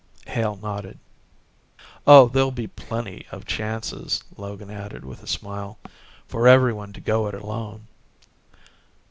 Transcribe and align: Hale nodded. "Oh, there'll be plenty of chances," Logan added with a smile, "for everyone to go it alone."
Hale 0.25 0.55
nodded. 0.59 0.97
"Oh, 2.07 2.27
there'll 2.29 2.49
be 2.49 2.65
plenty 2.65 3.27
of 3.31 3.45
chances," 3.45 4.23
Logan 4.35 4.71
added 4.71 5.05
with 5.05 5.21
a 5.21 5.27
smile, 5.27 5.77
"for 6.27 6.47
everyone 6.47 6.91
to 6.93 6.99
go 6.99 7.27
it 7.27 7.35
alone." 7.35 7.85